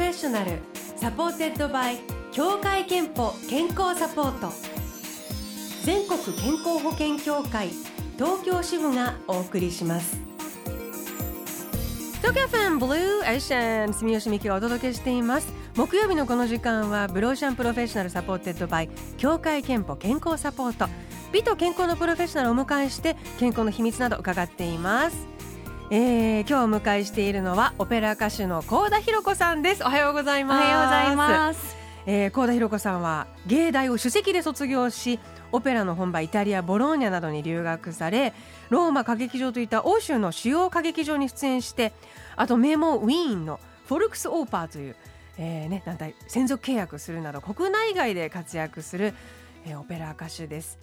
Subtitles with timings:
[0.00, 0.52] フェッショナル
[0.96, 1.98] supported by
[2.32, 4.50] 協会けんぽ健康サポート。
[5.84, 7.68] 全国健康保険協会
[8.16, 10.16] 東京支部がお送りします。
[12.22, 15.52] 東京 FMブルーオーシャン住吉美紀がお届けしています。
[15.76, 20.88] 木曜日のこの時間はブルーオーシャンプロフェッショナル supported by 協会けんぽ健康サポート。
[21.30, 25.28] 美と健康のプロフェッショナルをお迎えして健康の秘密など伺っています。
[25.92, 29.82] えー、今日お迎えしているのはオペラ歌手の高田博子さんです。
[29.82, 30.62] おはようございます。
[30.62, 31.76] おはようございます。
[32.06, 35.18] えー、高田博子さんは芸大を首席で卒業し
[35.50, 38.34] オペラの本場イタリアボローニャなどに留学され
[38.68, 41.92] ローマ歌劇場といった欧州の主要歌劇場に出演して
[42.36, 44.96] あと名門ウィーンのフォルクス・オーパーという、
[45.38, 49.12] えーね、団体専属契約するなど国内外で活躍する、
[49.66, 50.78] えー、オペラ歌手です。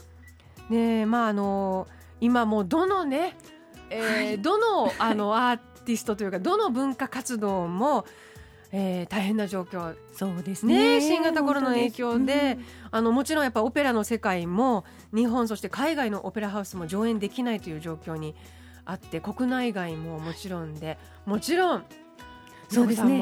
[0.70, 1.88] でまああの
[2.20, 3.38] 今もどのね、
[3.90, 8.06] えー、はい、どのあのアーティストというかどの文化活動も
[8.72, 9.96] えー、大変な状況。
[10.14, 14.84] そうですね、ね、新型コロナの影響で、うん、あのもちろんやっぱオペラの世界も
[15.16, 18.36] 日本そして海外のオペラハウスも上演できないという状況に
[18.84, 20.98] あって国内外ももちろんで。
[21.26, 21.86] もちろん
[22.70, 23.22] そうですね。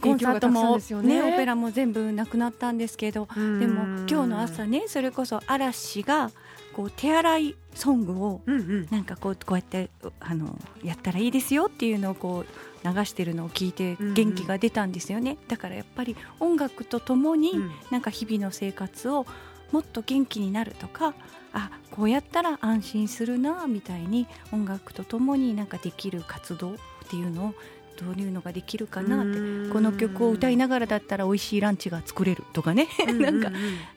[0.00, 6.30] コンサートもね、オペラも全部なくなったんですけどでも今日の朝ねそれこそ嵐が
[6.76, 8.42] こう手洗いソングを
[8.90, 9.88] なんかこうこうやって
[10.20, 17.54] あのやったらいいですよっていうのをこう流してるのを聞いて元気が出たんですよね、だからやっぱり音楽とともに
[17.90, 19.24] なんか日々の生活を
[19.72, 21.14] もっと元気になるとか
[21.54, 26.76] あこうやったら安心するなみたいに音楽とともになんかできる活動っ
[27.08, 27.54] ていうのを
[27.96, 32.88] どういうのができるかなってこの曲を歌いながらだったら美味しいランチが作れるとかね。
[33.18, 33.50] なんか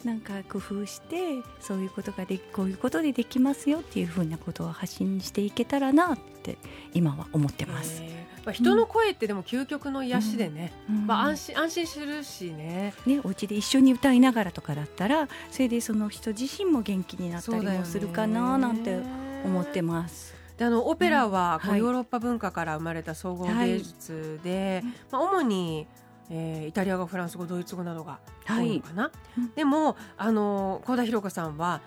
[0.04, 6.58] なんか工夫してそういうことがでこういうことでできますよっていうふうなことを発信していけたらなって
[6.94, 8.02] 今は思ってます。
[8.46, 12.94] まあ、人の声ってでも究極の癒しでね、うん、まあ、安心安心するしね。
[13.06, 19.00] ねお家で一緒に歌いながらとかだったらそれでその人自身も元気になったりもするかななんて
[19.44, 20.39] 思ってます。
[20.60, 25.88] であのオペラはこうヨーロッパ文化から生まれた総合芸術で、はい、まあ、主に、
[26.30, 31.80] えー、イタリア語フランス語ドイツ語などが多いのかな、はい、でもあの幸田博子さんは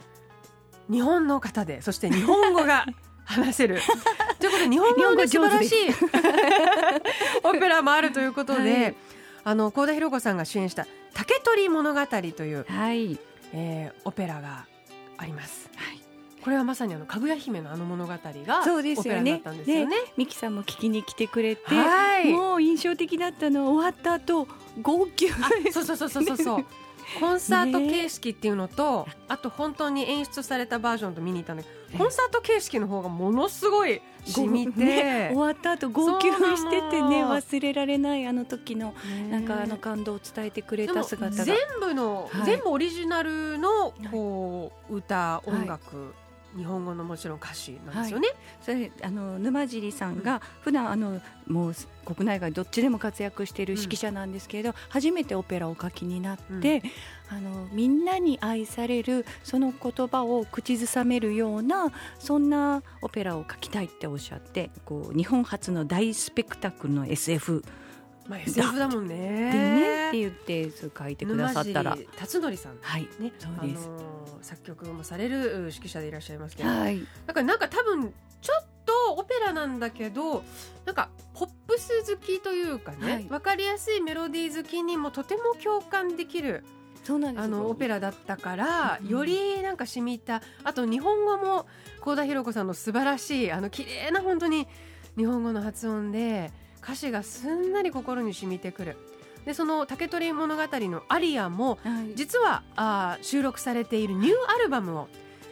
[0.91, 2.87] 日本の方でそして日本語が
[3.25, 3.81] 話せる。
[4.41, 5.89] ということで 日本語が素晴らしい
[7.45, 8.97] オペラもあるということで、はい、
[9.45, 13.19] あの幸田博子さんが主演した「竹取物語」という、はい。
[13.55, 14.67] えー、オペラが
[15.19, 15.71] あります。
[15.77, 16.02] はい
[16.43, 19.43] これはまさにあのかぐや姫のあの物語がそうですよね。
[19.67, 19.89] ね。
[20.17, 24.49] ミキさんも聞きに来てくれて、はい、もう印象的だったの終わった後
[24.81, 25.29] 号泣。
[25.73, 26.67] そうそうそうそうそう。
[27.21, 38.95] コンサート形式っていうのと、ね、あと本当に演出されたバージョンと見に行ったんだけど、コンサート形式の方がものすごい染みて、ね、終わった後号泣しててね忘れられないあの時の
[39.31, 41.45] なんかあの感動を伝えてくれた姿が。
[41.45, 46.15] 全部の、はい、全部オリジナルのこう歌音楽
[46.57, 48.29] 日本語のもちろん歌詞なんですよね。
[48.29, 51.75] はい、それあの沼尻さんが普段あのもう
[52.05, 56.83] 国内外どっちでも活躍している指揮者なんですけれど、うん、初めてオペラを書きになって、
[57.31, 67.63] うん、あのみんなに愛されるその言葉を口ずさめるようなそんなオペラを書きたいっておっしゃってこう日本初の大スペクタクルの SF
[68.29, 69.17] まあ、SF だもんね。
[69.17, 71.97] ねって言ってそう書いてくださったら。
[72.17, 73.09] 辰徳さん、はい。
[73.19, 80.43] ね、そうです、あのー、作曲もされる指揮者でいらっしゃいますけど、はい、だからなんか多分ちょっとオペラなんだけど
[80.85, 86.65] なんかポップス好きというかね、はい、分かりやすいメロディー好きにもとても共感できる。
[87.05, 91.67] そうなんですあのオペラだったから、うん、よりなんか染みたあと日本語も
[92.01, 94.69] 幸田博子さんの素晴らしいあの綺麗な本当に
[95.17, 98.97] 日本語の発音で歌詞がすんなり心に染みてくる。
[99.45, 105.09] でその竹取物語のアリアも、はい、実はあ収録されているニューアルバムを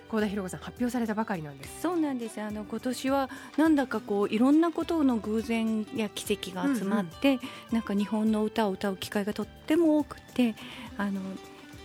[0.08, 1.82] 幸田博子さん発表されたばかりなんです。
[1.82, 2.40] そうなんです。
[2.40, 7.40] あの今年はなんだかこういろんなことの偶然や奇跡が集まって、うんうん、
[7.72, 10.56] なんか日本の歌を歌う機会がとっても多くて
[10.98, 11.20] あの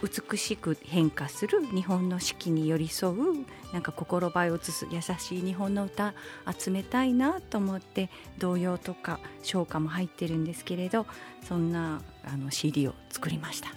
[0.06, 6.13] 美しく変化する日本の四季に寄り添うなんか心映えを移す優しい日本の歌
[6.57, 11.06] 集めたいなと思って童謡とか唱歌も入ってるんですけれど
[11.48, 13.69] そんなあの CD を作りました。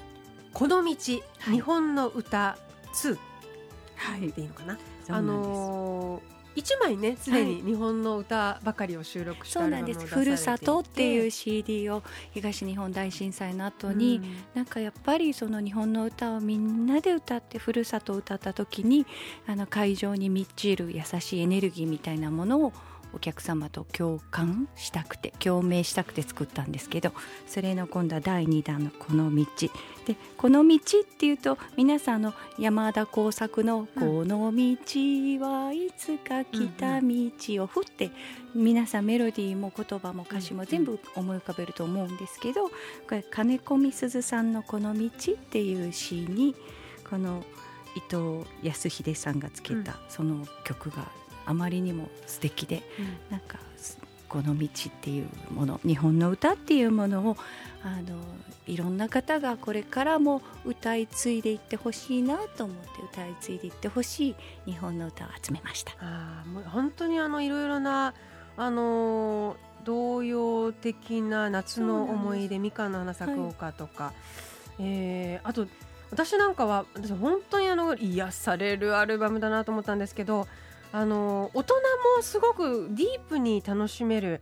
[0.53, 0.91] この道、
[1.39, 2.59] はい、日本の歌
[2.95, 3.17] 2
[3.97, 4.79] はいでいいのかな？
[5.09, 12.03] あのー一枚ねすでに日本の歌ばかりを収録した、そうなんです「ふるさと」っていう CD を
[12.33, 19.07] 東日本大震災の後に、うん、なんかやっぱりその日本の歌をみんなで歌ってふるさとを歌った時に
[19.47, 22.73] あの会場に満ちる優しいエネルギーみたいなものを
[23.13, 27.13] お客様と共感したくて共鳴したくて作ったんですけど
[27.47, 29.45] それの今度は第2弾の「この道」
[30.07, 37.07] で「この道」っていうと皆さんの山田耕作の「この道はいつか来た道」
[37.63, 38.11] を振って
[38.55, 42.73] 皆さんメロディーも言葉も歌詞も全部思い浮かべると思うんですけどこ
[43.11, 46.55] れ金子みすずさんの「この道」っていう詩に
[47.09, 47.45] この
[47.95, 51.11] 伊藤康秀さんがつけたその曲が
[51.49, 53.59] あまりにも素敵で、うん、なんか
[54.29, 57.37] この道っていうもの日本の歌っていうものを
[57.83, 58.19] あの
[58.67, 64.29] いろんな方がこれからも歌い継いでいってほしいなと思って歌い継いでいってほし
[64.67, 65.93] い日本の歌を集めました。
[66.01, 68.13] あもう本当にあのいろいろな
[68.59, 74.15] あの童謡的な夏の思い出みかんの花咲く丘とか、はい、
[74.81, 75.67] えー、あと
[76.11, 80.47] 私なんかは私本当にあの癒されるアルバムだなと思ったんですけど
[80.93, 81.75] あの大人
[82.17, 84.41] もすごくディープに楽しめる、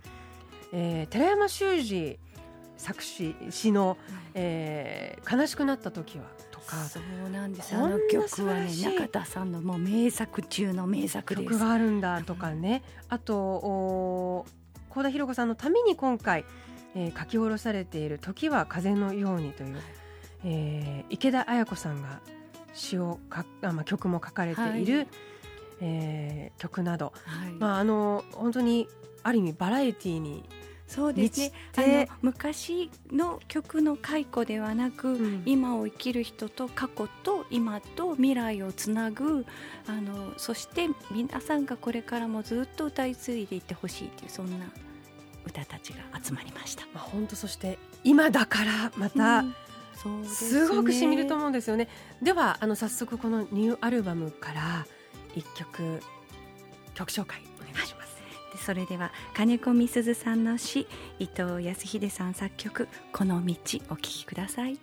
[0.72, 2.18] えー、寺山修司
[2.76, 3.96] 作詞詩の、
[4.34, 7.74] えー、悲しくなった時は」とかそうなんです。
[7.74, 11.48] あの曲はね中田さんのもう名作中の名作です。
[11.48, 14.46] 曲があるんだとかね、うん、あと
[14.90, 16.44] 幸田博子さんのために今回、
[16.94, 19.76] えー、書き下ろされている「時は風のように」という、
[20.44, 22.20] えー、池田綾子さんが
[22.72, 25.08] 詩をかあ、まあ、曲も書かれている、はい
[25.80, 28.88] えー、曲など、はい、まあ、あの本当に
[29.22, 30.48] ある意味バラエティーに
[30.86, 31.52] そうですね。
[31.76, 39.44] あの昔の曲の解雇ではなく、うん、今を生きる人と過去と今と未来をつなぐ
[39.88, 44.66] あのそして皆さんがこれからもずっと歌い継いでいってほしいというそんな
[45.44, 46.84] 歌たちが集まりました。
[46.94, 49.54] まあ、本当そして今だからまた、うん。
[50.24, 51.88] すごくしみると思うんですよね。
[52.22, 54.86] ではあの早速このニューアルバムから
[55.36, 56.02] 一曲
[56.94, 58.16] 曲紹介お願いします。
[58.52, 60.86] でそれでは金子みすずさんの詩
[61.18, 63.54] 伊藤康秀さん作曲「この道」
[63.90, 64.78] お聴きください。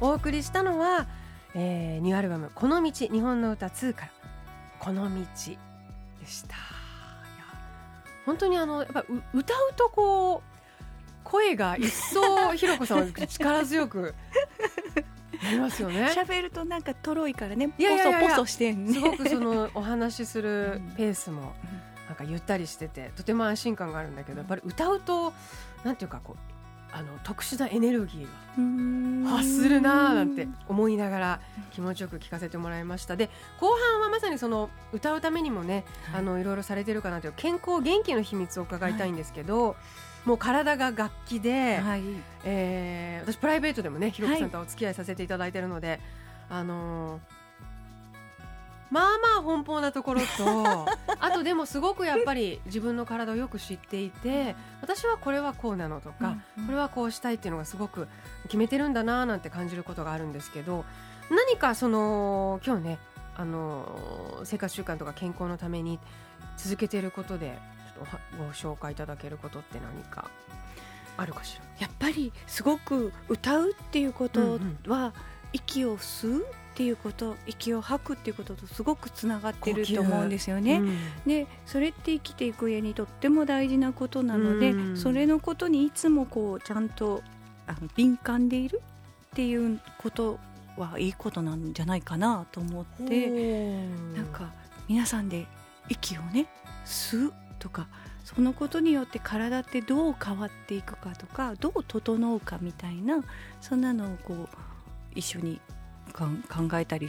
[0.00, 1.06] お送りしたのは
[1.54, 4.10] えー、ニューアルバム「この道日本の歌2」から
[4.78, 5.20] 「この道」
[6.20, 6.56] でした。
[8.24, 9.04] 本当にあのやっぱ
[9.34, 10.42] 歌うとこう
[11.24, 14.14] 声が一層ひろこさんは力強く
[15.42, 16.12] なりますよね。
[16.14, 18.94] 喋るとなんかとろいからねポソポソしてんね。
[18.94, 21.52] すごくそのお話しするペースも
[22.06, 25.32] なんかゆったりしててとても安心感があるんだけどやっぱり歌うと
[25.84, 26.51] なんていうかこう
[26.92, 31.40] あの特殊なエネルギーが発するなーなんて思いながら
[31.72, 33.16] 気持ちよく聞かせてもらいました。
[33.16, 39.74] で後半はまさにその歌うためにもね、はい、あのいろいろされてるかなという健康元気の秘密を伺いたいんですけど、は
[40.26, 42.02] い、もう体が楽器で、はい、
[42.44, 45.98] えー、私プライベートでもねひろこさんとお付き合いさせていただいているので、
[46.50, 47.41] あのー
[48.92, 49.04] まあ
[49.40, 50.86] まあ奔放なところと
[51.18, 56.36] あとでもすごくやっぱり自分の体をよく知っていて私はこれはこうなのとか、
[56.66, 58.06] これはこうしたいっていうのがすごく
[58.44, 60.84] 決めてるんだななんて感じることがあるんですけど
[61.30, 62.98] 何かその今日ね
[63.36, 65.98] あの生活習慣とか健康のために
[66.58, 67.58] 続けていることで
[67.96, 68.08] ちょっ
[68.38, 70.30] とご紹介いただけることって何か
[71.16, 71.86] あるかしら？
[71.86, 75.12] やっぱりすごく歌うっていうことは
[75.54, 80.76] 息を吸うっていうこと息を吐くっていうこととすごくつながってると思うんですよね。
[80.78, 87.22] うん、でそれって生きていく上にとっても大事なことなので、うん、それのことにいつもこうちゃんと
[87.66, 88.80] あの敏感でいる
[89.32, 90.38] っていうこと
[90.78, 93.28] はいいことなんじゃないかなと思って
[94.14, 94.50] なんか
[94.88, 95.46] 皆さんで
[95.90, 96.46] 息をね
[96.86, 97.86] 吸うとか
[98.24, 103.22] そのことによって体ってどう変わっていくかとかどう整うかみたいな
[103.60, 104.48] そんなのをこう
[105.14, 105.60] 一緒に
[106.12, 107.08] 考えたり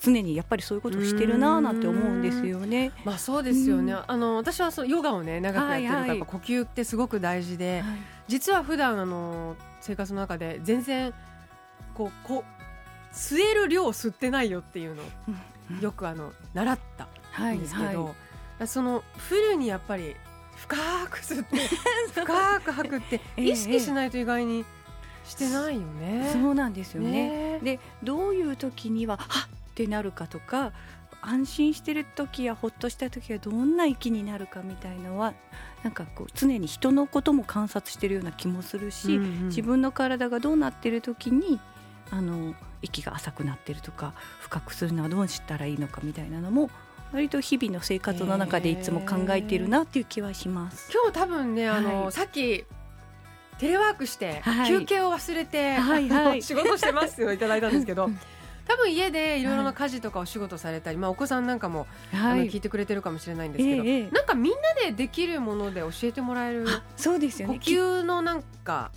[0.00, 2.92] 常にやっぱりそういうことをしてるななんて思うんですよね。
[3.04, 3.94] まあそうですよね。
[4.06, 7.98] あの私はそのヨガをね長くやってるから、はいはい、呼吸ってすごく大事で、はい、
[8.28, 11.12] 実は普段あの生活の中で全然
[11.94, 15.06] こうこう吸える量を吸ってないよっていうのを
[15.80, 18.12] よくあの習ったんですけど、はいは
[18.62, 20.16] い、そのフルにやっぱり
[20.56, 20.76] 深
[21.10, 21.56] く吸って
[22.14, 24.60] 深く吐くって意識しないと意外に。
[24.60, 24.81] ええ
[25.32, 26.30] してないよね。
[26.32, 30.72] そうなんですよね、ね、でどういう時にははっってなるかとか
[31.22, 35.34] 安心してる時やほっとした時はどんな息になるかみたいのは
[35.82, 41.60] なんかこう常に人のことも観察してるような気もするし、うんうん、自分の体がどうなってる時に
[42.10, 46.70] あの息が浅くなってるとか深くするのはどうしたらいいのかみたいなのも
[47.12, 50.90] 割と日々の生活の中でいつも考えているなっていう気はします。
[50.92, 52.64] 今日多分ねあの、はい、さっき
[53.58, 58.10] テレワークして、休憩を忘れて、はいはい、仕事してますよいただいたんですけど。
[58.64, 66.66] 多分家でいろいろな家事とかお仕事されたり、まあ、お子さんなんかも、はい、あの聞いてくれてるかもしれないんですけど、えー、なんかみんなでできるもので教えてもらえる
[66.96, 67.54] そうですよね。
[67.54, 68.92] 呼吸のなんか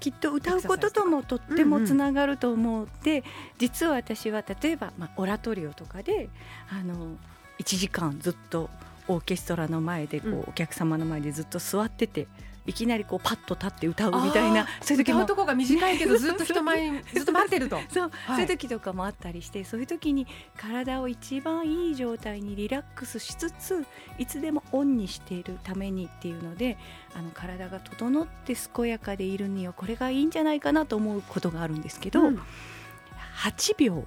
[0.00, 3.24] きっと歌うことともとってもつながると思って、うんうん、
[3.58, 6.28] 実は私は例えば、まあ、オラトリオとかで
[6.68, 7.12] あの
[7.58, 8.68] 1時間ずっと
[9.08, 12.26] オーケストラの前でこう、うん、お客様の前でずっと座ってて
[12.66, 15.24] いきなりこうパッと立って歌うみたいなそういう時も。
[15.26, 17.78] とこが短いけどずっと人前にずっと待ってると。
[17.88, 23.84] そう、はい、そういう時とかもあったりしてそういう時に体を一番いい状態にリラックスしつつ
[24.18, 26.78] いつでもオンにしているためにっていうので
[27.14, 32.40] あの体が整って健やかでいるにはこれがいいんじゃないかなと思うことがあるんですけど、うん、
[33.36, 34.04] 8秒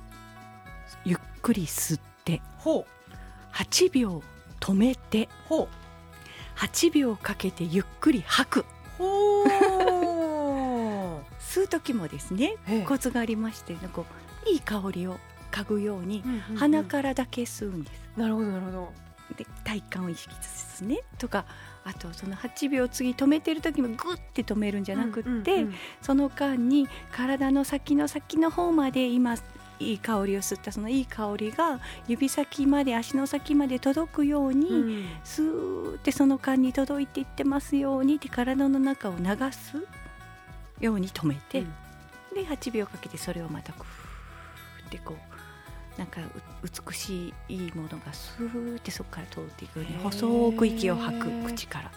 [1.03, 2.97] ゆっくり吸ってほう。
[3.53, 4.21] 8秒
[4.59, 5.86] 止めてほう
[6.57, 8.65] 8秒かけてゆっくり吐く。
[11.39, 12.55] 吸う時もですね
[12.87, 14.05] コツがありましてこ
[14.45, 15.17] ういい香りを
[15.51, 16.23] 嗅ぐように、
[16.55, 18.01] 鼻からだけ吸うんです。
[18.17, 18.93] なるほどなるほど。
[19.37, 20.99] で体幹を意識しつつね。
[21.17, 21.45] とか
[21.83, 25.65] あとその8秒次止めてる時もグッて止めるんじゃなくって、
[26.01, 29.35] その間に体の先の先の方まで今
[29.79, 39.77] いい香りを吸ったそのいい香りが指先まで足の先まで届くように、うん、スーってその間に届いていってますようにって体の中を流す
[40.79, 41.73] ように止めて、うん、
[42.33, 46.21] で8秒かけてそれをまたクーってこうなんか
[46.63, 51.91] 美しいいいものがスーってそこから通っていくように細く息を吐く口から。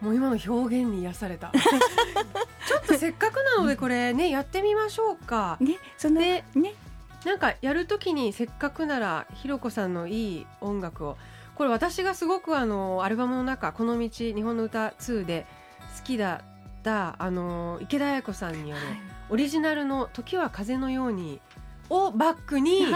[0.00, 1.50] もう今の表現に癒された
[2.66, 5.56] ちょっとせっかくなのでこれねやってみましょうか。
[5.60, 6.44] ね、そのね
[7.34, 11.16] なんかやるときにせっかくならひろこさんのいい音楽を。
[11.56, 15.44] これ私がすごくあのアルバムの中「この道日本の歌2」で
[15.98, 18.82] 好きだったあの池田彩子さんによる
[19.30, 21.40] オリジナルの「時は風のように」
[21.90, 22.86] をバックに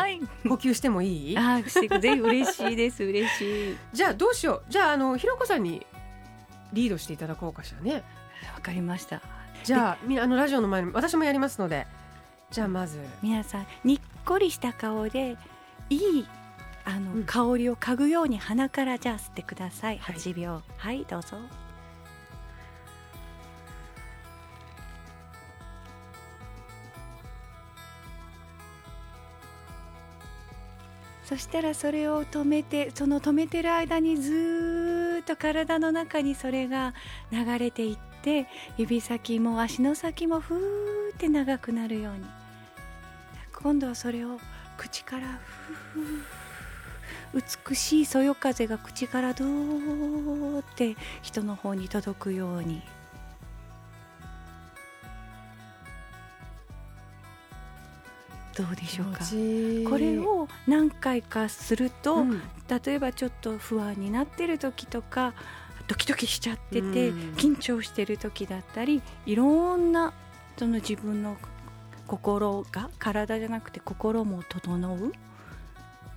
[0.49, 3.77] 呼吸してもいい、 はい、あぜひ嬉しいです嬉しい。
[3.93, 4.71] じゃあどうしよう。
[4.71, 5.85] じゃああのひろこさんに
[6.73, 8.05] リードしていただこうかしらね。
[8.55, 9.21] わかりました。
[9.65, 11.89] じゃあみあのラジオの前に私もやりますので
[12.51, 12.99] じゃあまず。
[13.23, 15.37] 皆さんにっこりした顔で
[15.91, 16.27] いい
[16.85, 20.63] あの、うん、香りを嗅ぐように鼻からじゃあ吸ってください、はい、8秒。
[20.77, 21.37] はいどうぞ。
[31.25, 36.95] そしたらそれを止めてその止めてる間にずっと体の中にそれが
[37.31, 38.47] 流れていって
[38.79, 42.38] 指先も足の先もふーって長くなるように
[43.61, 44.39] 今度はそれを
[44.77, 45.27] 口から
[47.33, 47.39] ふ
[47.69, 52.83] 美しいそよ風が口からどーって人の方に届くように。
[58.57, 59.21] どうでしょうか？
[59.89, 65.33] これを何回かすると、うん、例えばちょっと不安になってる時とか
[65.87, 70.13] ドキドキしちゃってて、うん、緊張してる時だったりいろんな
[70.59, 71.37] その自分の
[72.09, 75.13] 心が体じゃなくて心も整う？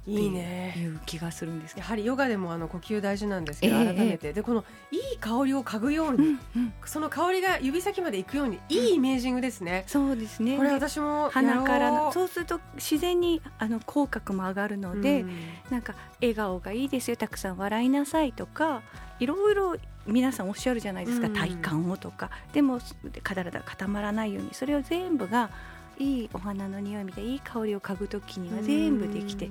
[0.07, 0.73] いいね。
[0.79, 4.33] いう気がするんですやはりヨガでもあの呼吸大事なんですけど、改めて。
[4.33, 10.57] でこのいい香りを嗅ぐように、うんうん、その香りが指先まで行くようにいいイメージングですね、うん、そうですね。
[10.57, 15.31] これ私も鼻からそうすると自然にあの口角も上がるので、うん、
[15.69, 18.81] なんか笑顔がいいですよたくさん笑いなさいとか
[19.19, 19.75] いろいろ
[20.07, 22.31] 皆さんおっしゃるじゃないですか、体感をとか。
[22.53, 22.79] でも
[23.21, 24.49] 体が固まらないように。
[24.53, 25.51] それを全部が
[25.97, 29.49] いいお花の匂いみたいいい香りを嗅ぐ時には全部できて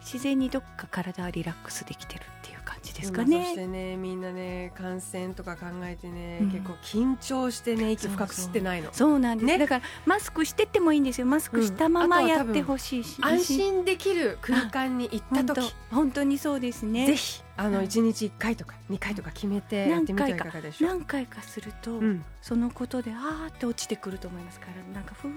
[0.00, 3.44] 自然にどっか体はリラックスできてるっていう感じですかね。
[3.44, 8.90] そしてねみんなね感染とか考えてね、うん、結構緊張してね息深く吸ってないの。
[8.92, 11.26] そうなんです、ね、だからマスクしてってもいいんですよ。
[11.26, 15.74] マスクしたままやってほしいし、うん、安心できる空間に行った時。
[15.90, 16.20] 本当。
[16.24, 17.06] にそうですね。
[17.06, 20.90] ぜひあの一日一回とか二回とか決めてやってみてはいかがでしょう。
[20.90, 21.42] 何回か。
[21.42, 25.34] すると、うん、そのことであーって落ちてくると思いますからなんかふーっ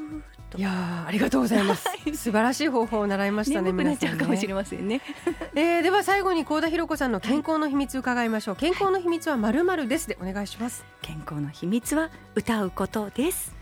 [0.49, 0.57] と。
[0.57, 1.85] いやありがとうございます。
[2.13, 4.17] 素晴らしい方法を習いましたねね皆さんね。
[4.17, 5.01] かもしれませんね、
[5.55, 10.83] えー、では最後に高田博子さんの健康の秘密伺いましょう、健康の秘密はまるまるですでお願いします。
[11.01, 13.55] 健康の秘密は歌うことです。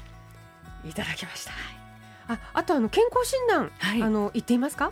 [0.83, 1.51] いただきました、
[2.27, 4.91] ああとあの健康診断、はい、あの言っていますか？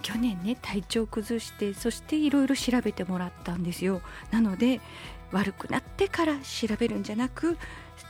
[0.00, 4.00] 去年ね体調崩してそしていろいろ調べてもらったんですよ。
[4.30, 4.80] なので
[5.30, 7.58] 悪くなってから調べるんじゃなく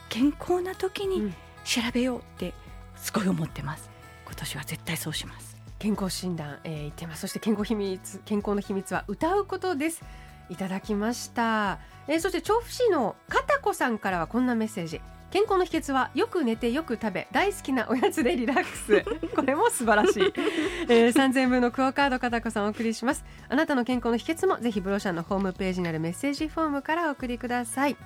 [0.08, 1.32] 健康な時に
[1.64, 2.54] 調べようって
[2.94, 3.90] すごい思ってます。
[4.24, 7.22] 今年は絶対そうします健康診断、えー、言ってます。
[7.22, 10.02] そして健康秘密健康の秘密は歌うことです。
[10.48, 15.00] いただきました、えー、そして調布市の片子さんからはこんなメッセージ。
[15.30, 19.04] 健康の秘訣はよく寝てよく食べ大好きなおやつでリラックス。
[19.34, 20.32] これも素晴らしい、
[20.88, 23.24] えー、3000分のクオカード片子さんお送りします。
[23.48, 27.96] あなたの健康の秘訣もぜひブロシャンのホームページにあるメッセージフォームからお送りください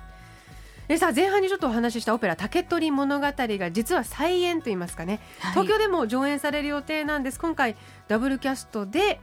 [0.91, 7.39] でさあ前半にちょっとお話ししたオペラ「竹取物語」が実は再演といいますかね、はい、東京でも上演される予定なんです。
[7.39, 7.77] 今回
[8.09, 9.21] ダブルキャストで、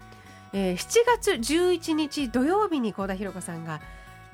[0.54, 3.82] えー、7月11日土曜日に幸田博子さんが、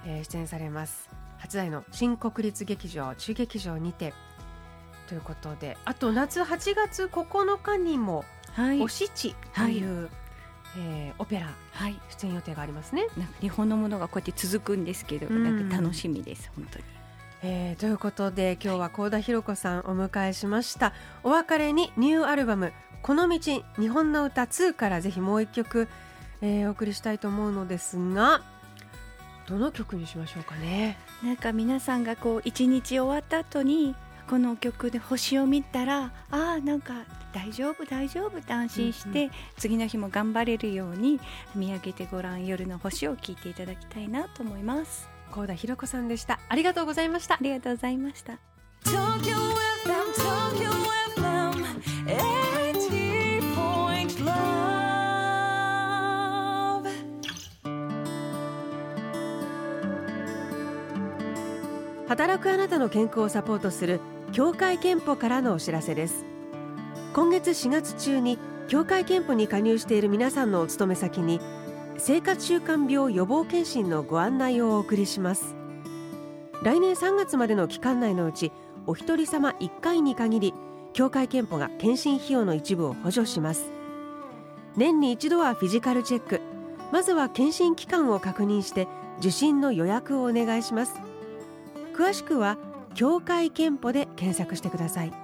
[0.06, 1.10] えー、出演されます。
[1.38, 4.14] 初代の新国立劇場中劇場にて。
[5.08, 8.24] ということであと夏8月9日にも
[8.54, 10.10] 「はい、おしち」という、はい、
[10.78, 13.08] えー、オペラ、はい、出演予定がありますね。
[13.16, 16.84] なんか日本のものがこうやって続くんですけど、うん、なんか楽しみです本当に。
[17.46, 20.94] えー、ということで今日は幸田博子さんお迎えしました。
[21.22, 22.72] お別れにニューアルバム
[23.02, 25.86] 「この道日本の歌2」からぜひもう一曲、
[26.40, 28.40] えー、お送りしたいと思うのですが
[29.46, 30.96] どの曲にしましょうかね？
[31.22, 33.94] なんか皆さんがこう一日終わった後に
[34.26, 36.94] この曲で星を見たらああなんか
[37.34, 41.20] 大丈夫大丈夫って安心して、うんうん、次の日も頑張れるように
[41.54, 46.38] 見上げてごらん夜の星を聞いていただきたいなと思います高田博子さんでした。
[46.48, 47.34] ありがとうございました。
[47.34, 48.38] ありがとうございました。
[62.06, 63.98] 働くあなたの健康をサポートする
[64.30, 66.24] 協会憲法からのお知らせです。
[67.12, 68.38] 今月4月中に
[68.68, 71.40] 協会憲法に加入している皆さんのお勤め先に
[71.96, 75.54] 生活習慣病予防検診のご案内をお送りします。
[76.62, 78.52] 来年3月までの期間内のうち
[78.86, 80.54] お一人様1回に限り
[80.92, 83.72] 協会憲法が検診費用の一部を補助します。
[84.76, 86.40] 年に一度はフィジカルチェック。
[86.92, 88.86] まずは検診期間を確認して
[89.18, 91.00] 受診の予約をお願いします。
[91.94, 92.58] 詳しくは
[92.94, 95.23] 協会けんぽで検索してください。